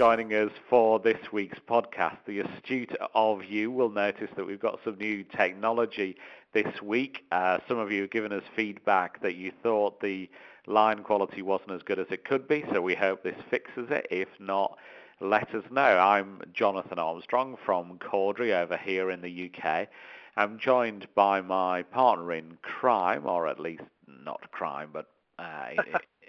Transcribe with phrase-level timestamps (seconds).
[0.00, 2.16] joining us for this week's podcast.
[2.26, 6.16] The astute of you will notice that we've got some new technology
[6.54, 7.24] this week.
[7.30, 10.30] Uh, some of you have given us feedback that you thought the
[10.66, 14.06] line quality wasn't as good as it could be, so we hope this fixes it.
[14.10, 14.78] If not,
[15.20, 15.82] let us know.
[15.82, 19.86] I'm Jonathan Armstrong from Cordery over here in the UK.
[20.34, 25.72] I'm joined by my partner in crime, or at least not crime, but uh,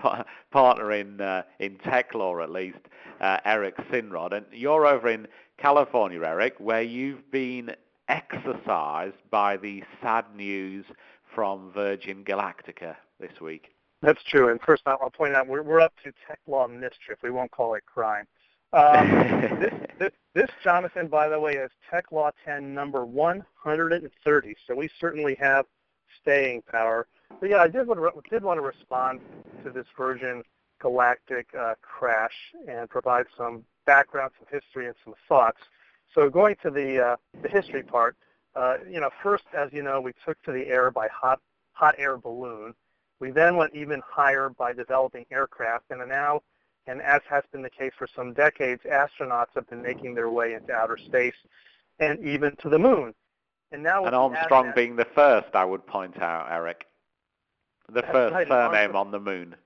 [0.50, 2.78] partner in uh, in tech law at least,
[3.20, 4.32] uh, Eric Sinrod.
[4.32, 5.26] And you're over in
[5.58, 7.74] California, Eric, where you've been
[8.08, 10.84] exercised by the sad news
[11.34, 12.82] from Virgin Galactic
[13.18, 13.74] this week.
[14.02, 14.50] That's true.
[14.50, 17.18] And first, I'll point out we're, we're up to tech law mischief.
[17.22, 18.26] We won't call it crime.
[18.74, 19.10] Um,
[19.60, 24.54] this, this, this, Jonathan, by the way, is Tech Law 10 number 130.
[24.66, 25.64] So we certainly have
[26.24, 27.06] staying power.
[27.40, 29.20] But yeah, I did want to, did want to respond
[29.64, 30.42] to this Virgin
[30.80, 32.34] Galactic uh, crash
[32.68, 35.58] and provide some background, some history, and some thoughts.
[36.14, 38.16] So going to the uh, the history part,
[38.54, 41.40] uh, you know, first, as you know, we took to the air by hot
[41.72, 42.74] hot air balloon.
[43.20, 46.42] We then went even higher by developing aircraft, and now,
[46.86, 50.54] and as has been the case for some decades, astronauts have been making their way
[50.54, 51.34] into outer space
[52.00, 53.14] and even to the moon.
[53.74, 56.86] And now, and Armstrong being the first, I would point out, Eric,
[57.92, 59.56] the first right, surname on the moon.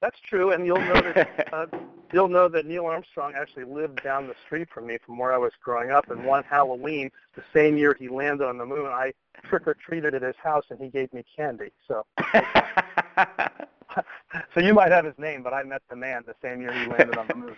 [0.00, 1.66] That's true, and you'll notice uh,
[2.12, 5.38] you'll know that Neil Armstrong actually lived down the street from me from where I
[5.38, 6.10] was growing up.
[6.10, 9.12] And one Halloween, the same year he landed on the moon, I
[9.44, 11.70] trick or treated at his house, and he gave me candy.
[11.86, 12.04] So,
[14.52, 16.86] so you might have his name, but I met the man the same year he
[16.86, 17.56] landed on the moon.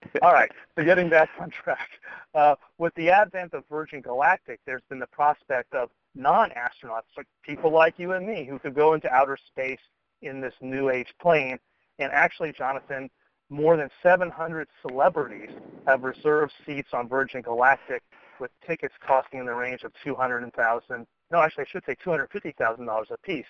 [0.22, 1.88] All right, so getting back on track.
[2.34, 7.72] Uh, with the advent of Virgin Galactic, there's been the prospect of non-astronauts, like people
[7.72, 9.80] like you and me, who could go into outer space
[10.22, 11.58] in this new age plane
[11.98, 13.10] and actually, Jonathan,
[13.50, 15.50] more than 700 celebrities
[15.86, 18.02] have reserved seats on Virgin Galactic
[18.40, 21.06] with tickets costing in the range of 200,000.
[21.30, 23.44] No, actually, I should say $250,000 a piece.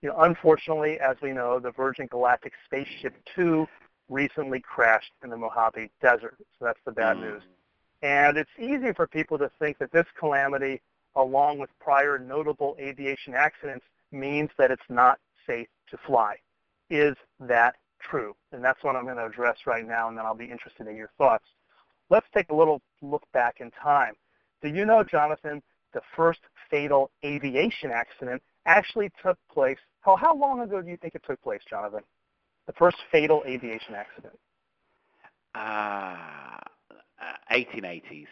[0.00, 3.66] You know, unfortunately, as we know, the Virgin Galactic Spaceship Two
[4.08, 6.36] recently crashed in the Mojave Desert.
[6.58, 7.22] So that's the bad mm.
[7.22, 7.42] news.
[8.02, 10.80] And it's easy for people to think that this calamity,
[11.14, 16.36] along with prior notable aviation accidents, means that it's not safe to fly.
[16.90, 18.34] Is that true?
[18.52, 20.96] And that's what I'm going to address right now, and then I'll be interested in
[20.96, 21.44] your thoughts.
[22.10, 24.14] Let's take a little look back in time.
[24.62, 25.62] Do you know, Jonathan,
[25.94, 31.14] the first fatal aviation accident actually took place, how, how long ago do you think
[31.14, 32.02] it took place, Jonathan?
[32.66, 34.38] The first fatal aviation accident?
[35.54, 36.16] Uh,
[37.50, 38.26] 1880s.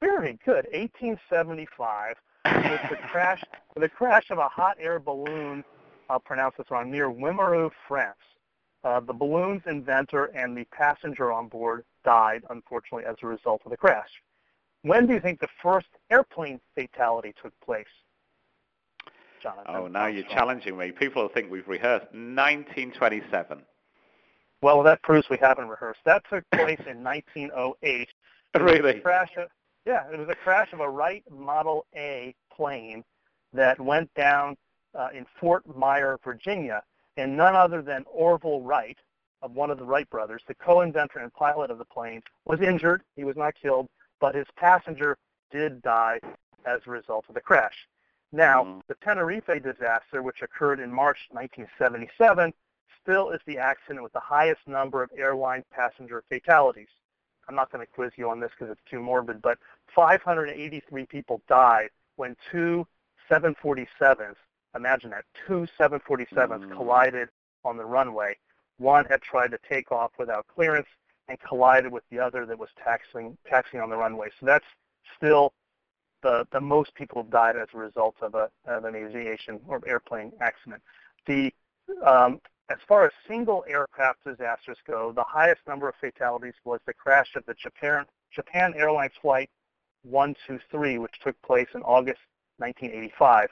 [0.00, 0.66] Very good.
[0.72, 3.42] 1875 with the crash,
[3.74, 5.64] with the crash of a hot air balloon
[6.12, 8.18] I'll pronounce this wrong, near Wimereux, France.
[8.84, 13.70] Uh, the balloon's inventor and the passenger on board died, unfortunately, as a result of
[13.70, 14.10] the crash.
[14.82, 17.86] When do you think the first airplane fatality took place?
[19.42, 19.74] Jonathan?
[19.74, 20.92] Oh, now you're challenging me.
[20.92, 22.06] People think we've rehearsed.
[22.12, 23.62] 1927.
[24.62, 26.00] Well, that proves we haven't rehearsed.
[26.04, 28.08] That took place in 1908.
[28.60, 29.00] Really?
[29.00, 29.48] Crash of,
[29.84, 33.02] yeah, it was a crash of a Wright Model A plane
[33.52, 34.56] that went down
[34.94, 36.82] uh, in Fort Myer, Virginia,
[37.16, 38.98] and none other than Orville Wright,
[39.42, 43.02] of one of the Wright brothers, the co-inventor and pilot of the plane, was injured.
[43.16, 43.88] He was not killed,
[44.20, 45.18] but his passenger
[45.50, 46.20] did die
[46.64, 47.74] as a result of the crash.
[48.32, 48.80] Now, mm-hmm.
[48.88, 52.52] the Tenerife disaster, which occurred in March 1977,
[53.02, 56.88] still is the accident with the highest number of airline passenger fatalities.
[57.48, 59.58] I'm not going to quiz you on this because it's too morbid, but
[59.94, 62.86] 583 people died when two
[63.30, 64.36] 747s
[64.74, 66.72] imagine that, two 747s mm.
[66.72, 67.28] collided
[67.64, 68.36] on the runway.
[68.78, 70.88] One had tried to take off without clearance
[71.28, 74.28] and collided with the other that was taxiing, taxiing on the runway.
[74.40, 74.64] So that's
[75.16, 75.52] still
[76.22, 79.80] the, the most people have died as a result of, a, of an aviation or
[79.86, 80.82] airplane accident.
[81.26, 81.52] The,
[82.06, 82.40] um,
[82.70, 87.28] as far as single aircraft disasters go, the highest number of fatalities was the crash
[87.36, 88.04] of the Japan,
[88.34, 89.50] Japan Airlines Flight
[90.04, 92.20] 123, which took place in August
[92.58, 93.48] 1985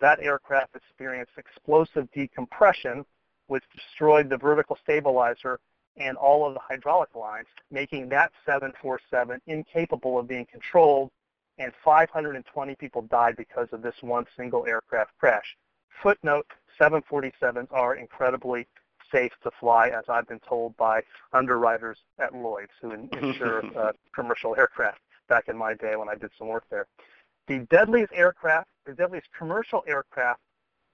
[0.00, 3.04] that aircraft experienced explosive decompression,
[3.46, 5.58] which destroyed the vertical stabilizer
[5.96, 11.10] and all of the hydraulic lines, making that 747 incapable of being controlled,
[11.58, 15.56] and 520 people died because of this one single aircraft crash.
[16.02, 16.46] Footnote,
[16.78, 18.66] 747s are incredibly
[19.10, 24.54] safe to fly, as I've been told by underwriters at Lloyd's who insure uh, commercial
[24.56, 26.86] aircraft back in my day when I did some work there.
[27.48, 30.40] The deadliest aircraft, the deadliest commercial aircraft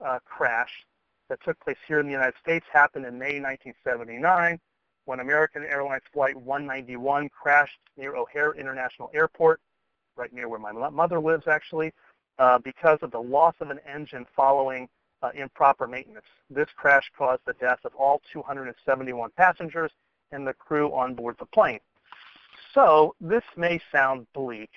[0.04, 0.84] uh, crash
[1.28, 4.60] that took place here in the United States happened in May 1979.
[5.06, 9.60] when American Airlines Flight 191 crashed near O'Hare International Airport,
[10.16, 11.92] right near where my mother lives actually,
[12.38, 14.88] uh, because of the loss of an engine following
[15.22, 16.26] uh, improper maintenance.
[16.50, 19.92] This crash caused the death of all 271 passengers
[20.32, 21.80] and the crew on board the plane.
[22.74, 24.70] So this may sound bleak,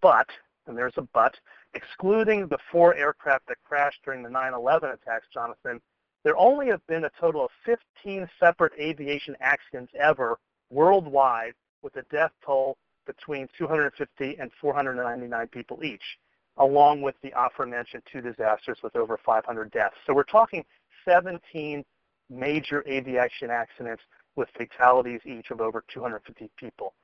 [0.00, 0.28] but,
[0.66, 1.34] and there's a but,
[1.74, 5.80] excluding the four aircraft that crashed during the 9-11 attacks, Jonathan,
[6.22, 10.38] there only have been a total of 15 separate aviation accidents ever
[10.70, 16.02] worldwide with a death toll between 250 and 499 people each,
[16.58, 19.96] along with the aforementioned two disasters with over 500 deaths.
[20.06, 20.64] So we're talking
[21.06, 21.84] 17
[22.30, 24.02] major aviation accidents
[24.36, 26.94] with fatalities each of over 250 people.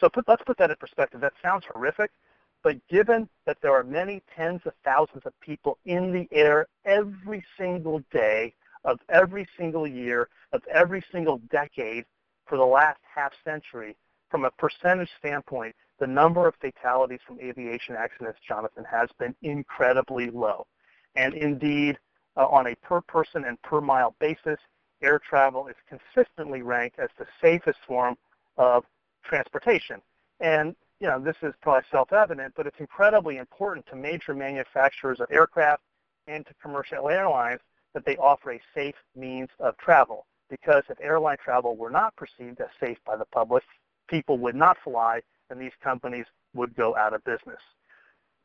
[0.00, 1.20] So put, let's put that in perspective.
[1.20, 2.10] That sounds horrific,
[2.62, 7.44] but given that there are many tens of thousands of people in the air every
[7.56, 8.54] single day
[8.84, 12.04] of every single year of every single decade
[12.46, 13.96] for the last half century,
[14.30, 20.30] from a percentage standpoint, the number of fatalities from aviation accidents, Jonathan, has been incredibly
[20.30, 20.66] low.
[21.14, 21.98] And indeed,
[22.36, 24.58] uh, on a per person and per mile basis,
[25.02, 28.16] air travel is consistently ranked as the safest form
[28.56, 28.84] of
[29.24, 30.00] transportation.
[30.40, 35.30] And you know, this is probably self-evident, but it's incredibly important to major manufacturers of
[35.30, 35.82] aircraft
[36.26, 37.60] and to commercial airlines
[37.92, 40.26] that they offer a safe means of travel.
[40.48, 43.62] Because if airline travel were not perceived as safe by the public,
[44.08, 45.20] people would not fly
[45.50, 47.60] and these companies would go out of business.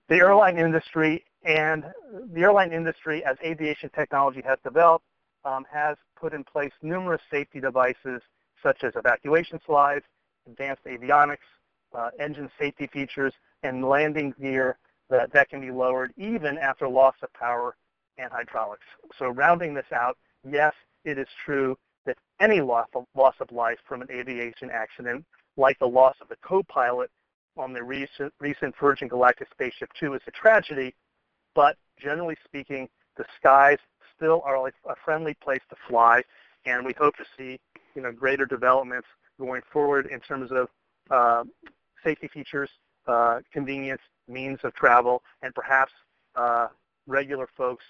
[0.10, 1.86] The airline industry and
[2.34, 5.06] the airline industry, as aviation technology has developed,
[5.46, 8.22] um, has put in place numerous safety devices
[8.62, 10.04] such as evacuation slides,
[10.48, 11.38] advanced avionics,
[11.94, 13.34] uh, engine safety features,
[13.64, 14.78] and landing gear
[15.10, 17.76] that, that can be lowered even after loss of power
[18.18, 18.86] and hydraulics.
[19.18, 20.18] So rounding this out,
[20.50, 20.74] yes,
[21.06, 25.26] it is true that any loss of, loss of life from an aviation accident,
[25.60, 27.12] like the loss of the co-pilot
[27.58, 30.96] on the recent, recent Virgin Galactic Spaceship Two, is a tragedy,
[31.54, 33.78] but generally speaking, the skies
[34.16, 36.24] still are a friendly place to fly,
[36.66, 37.60] and we hope to see
[37.96, 39.08] you know, greater developments
[39.40, 40.68] going forward in terms of
[41.12, 41.44] uh,
[42.04, 42.70] safety features,
[43.08, 45.92] uh, convenience, means of travel, and perhaps
[46.36, 46.68] uh,
[47.08, 47.84] regular folks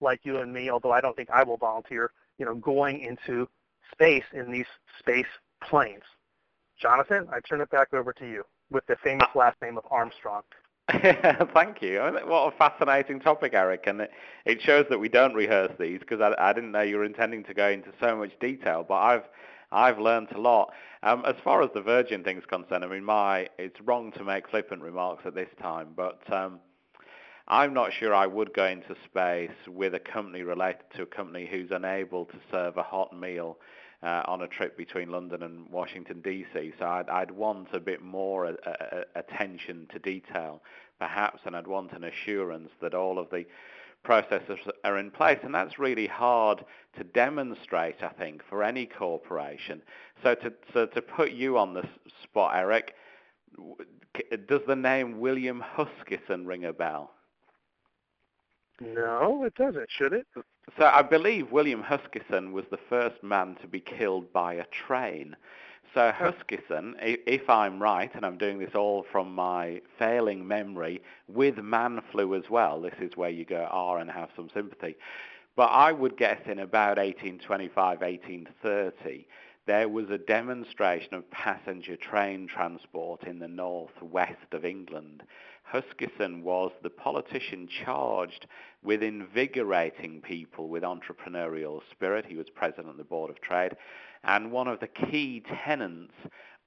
[0.00, 3.48] like you and me, although I don't think I will volunteer, you know, going into
[3.92, 4.66] space in these
[4.98, 5.26] space
[5.62, 6.02] planes.
[6.80, 10.42] Jonathan, I turn it back over to you with the famous last name of Armstrong.
[10.90, 11.98] Thank you.
[12.26, 14.10] What a fascinating topic, Eric, and it,
[14.44, 17.42] it shows that we don't rehearse these because I, I didn't know you were intending
[17.44, 18.84] to go into so much detail.
[18.86, 19.24] But I've
[19.72, 20.72] I've learned a lot.
[21.02, 24.48] Um, as far as the Virgin thing's concerned, I mean, my it's wrong to make
[24.50, 26.60] flippant remarks at this time, but um,
[27.46, 31.46] I'm not sure I would go into space with a company related to a company
[31.50, 33.58] who's unable to serve a hot meal
[34.02, 36.72] uh, on a trip between London and Washington D.C.
[36.78, 40.62] So I'd, I'd want a bit more uh, uh, attention to detail,
[40.98, 43.44] perhaps, and I'd want an assurance that all of the
[44.04, 45.38] processes are in place.
[45.42, 46.64] And that's really hard
[46.96, 49.82] to demonstrate, I think, for any corporation.
[50.22, 51.86] So to, so to put you on the
[52.22, 52.94] spot, Eric,
[54.48, 57.10] does the name William Huskisson ring a bell?
[58.80, 59.88] No, it doesn't.
[59.90, 60.26] Should it?
[60.78, 65.36] So I believe William Huskisson was the first man to be killed by a train.
[65.94, 71.58] So Huskisson, if I'm right, and I'm doing this all from my failing memory, with
[71.58, 74.96] man flu as well, this is where you go R and have some sympathy.
[75.54, 79.26] But I would guess in about 1825, 1830,
[79.66, 85.22] there was a demonstration of passenger train transport in the northwest of England.
[85.72, 88.46] Huskisson was the politician charged
[88.82, 92.26] with invigorating people with entrepreneurial spirit.
[92.26, 93.76] He was president of the Board of Trade.
[94.24, 96.12] And one of the key tenets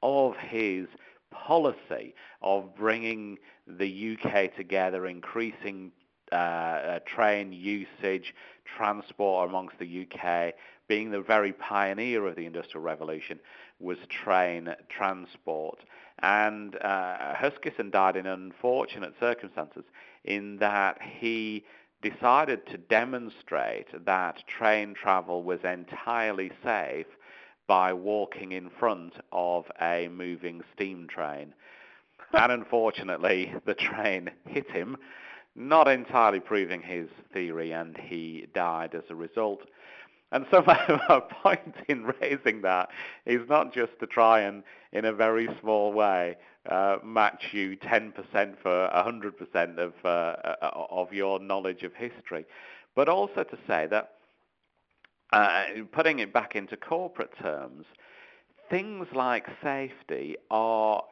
[0.02, 0.88] of his
[1.32, 3.38] policy of bringing
[3.68, 5.92] the UK together, increasing
[6.32, 8.34] uh, uh, train usage,
[8.78, 10.54] transport amongst the UK,
[10.88, 13.40] being the very pioneer of the Industrial Revolution,
[13.80, 15.80] was train transport.
[16.20, 19.84] And uh, Huskisson died in unfortunate circumstances
[20.24, 21.64] in that he
[22.02, 27.08] decided to demonstrate that train travel was entirely safe
[27.68, 31.54] by walking in front of a moving steam train.
[32.34, 34.98] and unfortunately, the train hit him,
[35.58, 39.62] not entirely proving his theory, and he died as a result.
[40.32, 42.90] And so my, my, point in raising that
[43.26, 46.38] is not just to try and, in a very small way,
[46.70, 48.14] uh, match you 10%
[48.62, 52.46] for 100% of, uh, uh, of your knowledge of history,
[52.96, 54.14] but also to say that
[55.34, 57.86] uh, putting it back into corporate terms,
[58.70, 61.04] things like safety are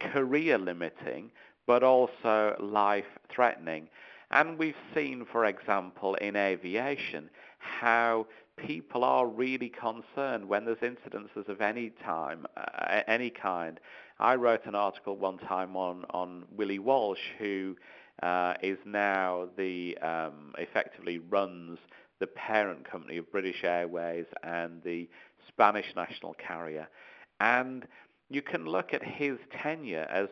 [0.00, 1.30] career limiting,
[1.66, 3.88] but also life threatening.
[4.30, 11.48] And we've seen, for example, in aviation, how people are really concerned when there's incidences
[11.48, 13.78] of any time, uh, any kind.
[14.18, 17.76] I wrote an article one time on, on Willie Walsh, who
[18.22, 21.78] uh, is now the um, effectively runs
[22.18, 25.08] the parent company of British Airways and the
[25.48, 26.88] Spanish national carrier.
[27.40, 27.86] And
[28.28, 30.28] you can look at his tenure as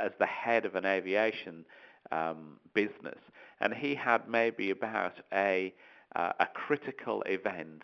[0.00, 1.64] as the head of an aviation
[2.10, 3.18] um, business,
[3.60, 5.74] and he had maybe about a
[6.16, 7.82] uh, a critical event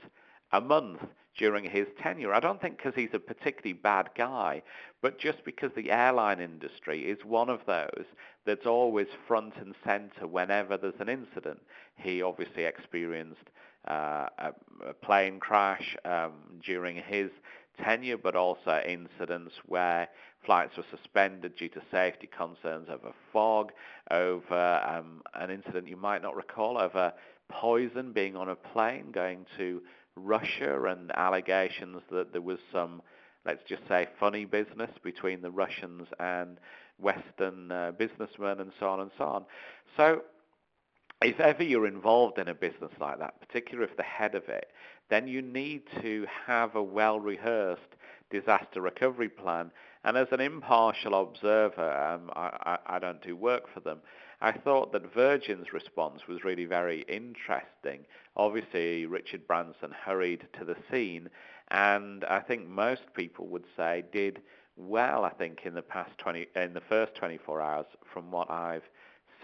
[0.52, 1.00] a month
[1.36, 2.34] during his tenure.
[2.34, 4.62] I don't think because he's a particularly bad guy,
[5.00, 8.04] but just because the airline industry is one of those
[8.46, 11.60] that's always front and center whenever there's an incident.
[11.96, 13.50] He obviously experienced
[13.88, 14.52] uh, a,
[14.88, 16.32] a, plane crash um,
[16.64, 17.30] during his
[17.82, 20.08] tenure, but also incidents where
[20.44, 23.72] flights were suspended due to safety concerns over fog,
[24.10, 27.12] over um, an incident you might not recall, over
[27.48, 29.82] poison being on a plane going to
[30.16, 33.02] Russia and allegations that there was some,
[33.46, 36.58] let's just say, funny business between the Russians and
[36.98, 39.44] Western uh, businessmen and so on and so on.
[39.96, 40.22] So
[41.22, 44.70] if ever you're involved in a business like that, particularly if the head of it,
[45.10, 47.96] then you need to have a well-rehearsed
[48.30, 49.70] disaster recovery plan.
[50.04, 54.00] And as an impartial observer, um, I, I, I don't do work for them,
[54.40, 58.06] I thought that Virgin's response was really very interesting.
[58.36, 61.28] Obviously, Richard Branson hurried to the scene,
[61.70, 64.40] and I think most people would say did
[64.76, 65.26] well.
[65.26, 68.88] I think in the past 20, in the first 24 hours, from what I've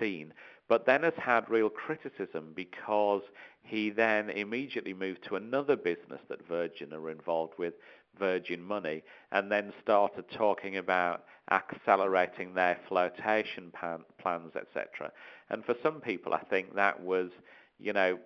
[0.01, 0.33] seen,
[0.69, 3.23] but then has had real criticism because
[3.63, 7.75] he then immediately moved to another business that Virgin are involved with,
[8.19, 15.13] Virgin Money, and then started talking about accelerating their flotation pan, plans, etc.
[15.51, 17.31] And for some people, I think that was,
[17.79, 18.19] you know,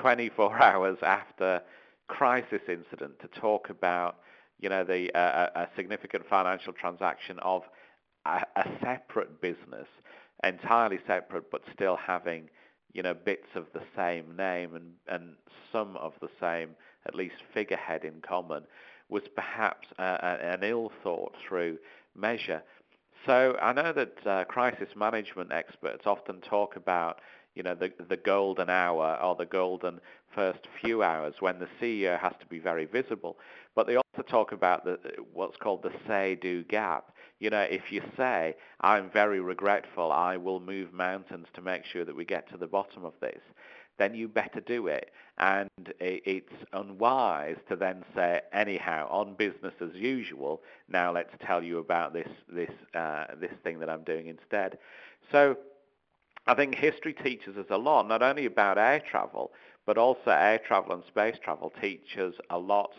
[0.00, 1.60] 24 hours after
[2.08, 4.16] crisis incident to talk about,
[4.60, 7.62] you know, the uh, a significant financial transaction of
[8.26, 9.88] a, a separate business,
[10.44, 12.48] entirely separate, but still having,
[12.92, 15.34] you know, bits of the same name and, and
[15.70, 16.70] some of the same,
[17.06, 18.64] at least figurehead in common
[19.08, 21.78] was perhaps uh, an ill thought through
[22.16, 22.62] measure.
[23.26, 27.20] So I know that uh, crisis management experts often talk about
[27.54, 30.00] you know the the golden hour or the golden
[30.34, 33.36] first few hours when the CEO has to be very visible,
[33.74, 34.98] but they also talk about the
[35.32, 37.11] what's called the say-do gap.
[37.42, 42.04] You know, if you say I'm very regretful, I will move mountains to make sure
[42.04, 43.40] that we get to the bottom of this,
[43.98, 45.10] then you better do it.
[45.38, 45.68] And
[45.98, 52.12] it's unwise to then say, anyhow, on business as usual, now let's tell you about
[52.12, 54.78] this, this, uh, this thing that I'm doing instead.
[55.32, 55.56] So
[56.46, 59.50] I think history teaches us a lot, not only about air travel,
[59.84, 62.92] but also air travel and space travel teaches a lot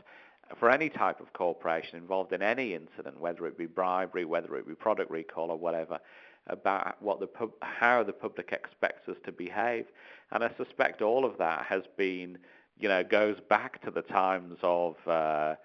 [0.60, 4.68] for any type of corporation involved in any incident, whether it be bribery, whether it
[4.68, 6.00] be product recall or whatever
[6.48, 9.86] about what the pub, how the public expects us to behave.
[10.32, 12.38] And I suspect all of that has been,
[12.78, 15.56] you know, goes back to the times of uh,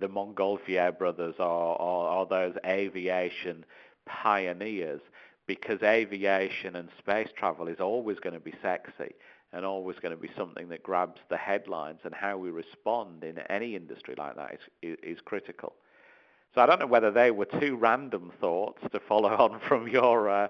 [0.00, 1.44] the Montgolfier brothers or,
[1.80, 3.64] or, or those aviation
[4.06, 5.00] pioneers,
[5.46, 9.14] because aviation and space travel is always going to be sexy
[9.52, 13.38] and always going to be something that grabs the headlines and how we respond in
[13.50, 15.74] any industry like that is, is, critical.
[16.54, 20.28] So I don't know whether they were two random thoughts to follow on from your
[20.28, 20.48] uh,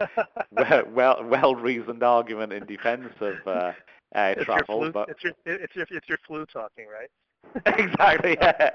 [0.89, 3.73] well well reasoned argument in defence of uh,
[4.15, 7.11] air it's travel, flu, but it's your it's your it's your flu talking, right?
[7.79, 8.37] exactly.
[8.41, 8.71] Yeah.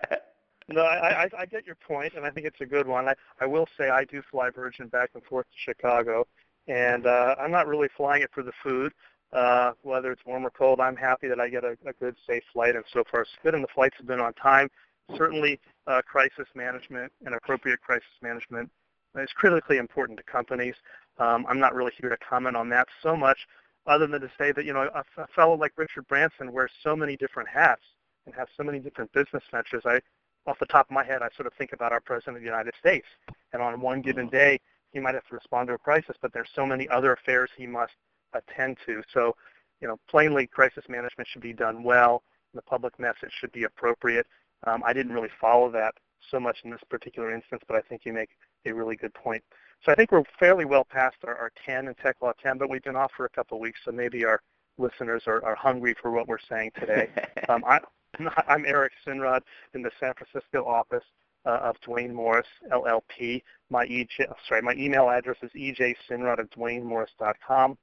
[0.69, 3.07] No, I, I I get your point, and I think it's a good one.
[3.07, 6.27] I I will say I do fly Virgin back and forth to Chicago,
[6.67, 8.93] and uh, I'm not really flying it for the food.
[9.33, 12.43] Uh, whether it's warm or cold, I'm happy that I get a, a good, safe
[12.53, 13.55] flight, and so far so good.
[13.55, 14.69] And the flights have been on time
[15.15, 18.69] certainly uh, crisis management and appropriate crisis management
[19.15, 20.75] is critically important to companies.
[21.17, 23.37] Um, I'm not really here to comment on that so much
[23.85, 26.95] other than to say that, you know, a, a fellow like Richard Branson wears so
[26.95, 27.81] many different hats
[28.25, 29.83] and has so many different business ventures.
[29.85, 30.01] I,
[30.45, 32.47] off the top of my head, I sort of think about our President of the
[32.47, 33.07] United States.
[33.53, 34.59] And on one given day,
[34.91, 37.65] he might have to respond to a crisis, but there's so many other affairs he
[37.65, 37.93] must
[38.33, 39.01] attend to.
[39.13, 39.35] So,
[39.81, 42.23] you know, plainly, crisis management should be done well.
[42.53, 44.25] The public message should be appropriate.
[44.65, 45.93] Um, I didn't really follow that
[46.31, 48.29] so much in this particular instance, but I think you make
[48.65, 49.43] a really good point.
[49.85, 52.69] So I think we're fairly well past our, our 10 and Tech Law 10, but
[52.69, 54.41] we've been off for a couple of weeks, so maybe our
[54.77, 57.09] listeners are, are hungry for what we're saying today.
[57.49, 57.79] um, I,
[58.47, 59.41] I'm Eric Sinrod
[59.73, 61.03] in the San Francisco office
[61.45, 63.41] uh, of Duane Morris LLP.
[63.69, 64.07] My e-
[64.47, 67.77] sorry, my email address is ejsinrod at duanemorris.com.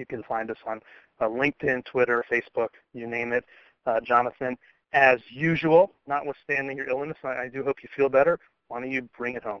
[0.00, 0.80] You can find us on
[1.20, 3.44] uh, LinkedIn, Twitter, Facebook, you name it.
[3.86, 4.56] Uh, Jonathan,
[4.92, 8.38] as usual, notwithstanding your illness, I, I do hope you feel better.
[8.68, 9.60] Why don't you bring it home?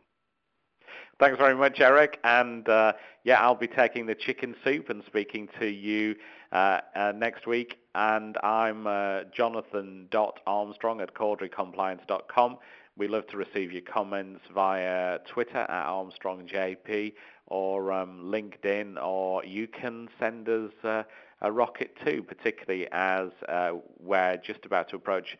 [1.20, 2.18] Thanks very much, Eric.
[2.24, 2.94] And uh,
[3.24, 6.16] yeah, I'll be taking the chicken soup and speaking to you
[6.52, 7.78] uh, uh, next week.
[7.94, 12.58] And I'm uh, jonathan.armstrong at corderycompliance.com.
[13.00, 17.14] We love to receive your comments via Twitter at ArmstrongJP
[17.46, 21.04] or um, LinkedIn, or you can send us uh,
[21.40, 25.38] a rocket too, particularly as uh, we're just about to approach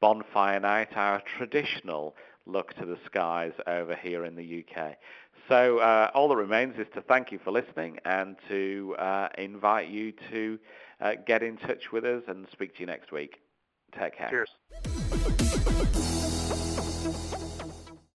[0.00, 2.16] bonfire night, our traditional
[2.46, 4.96] look to the skies over here in the UK.
[5.50, 9.88] So uh, all that remains is to thank you for listening and to uh, invite
[9.88, 10.58] you to
[10.98, 13.42] uh, get in touch with us and speak to you next week.
[13.98, 14.30] Take care.
[14.30, 14.48] Cheers
[17.04, 17.41] you